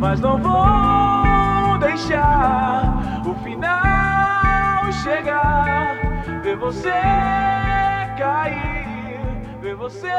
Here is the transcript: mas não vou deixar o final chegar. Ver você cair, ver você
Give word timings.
mas 0.00 0.18
não 0.18 0.38
vou 0.38 1.78
deixar 1.78 3.22
o 3.24 3.34
final 3.44 4.90
chegar. 5.04 6.00
Ver 6.42 6.56
você 6.56 6.90
cair, 8.18 9.20
ver 9.60 9.76
você 9.76 10.10